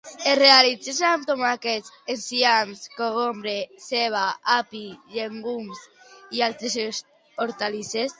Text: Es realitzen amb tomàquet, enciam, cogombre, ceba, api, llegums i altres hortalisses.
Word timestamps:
Es 0.29 0.35
realitzen 0.37 1.07
amb 1.07 1.25
tomàquet, 1.31 1.89
enciam, 2.13 2.71
cogombre, 3.01 3.53
ceba, 3.89 4.23
api, 4.55 4.81
llegums 5.19 5.83
i 6.39 6.43
altres 6.49 6.79
hortalisses. 7.45 8.09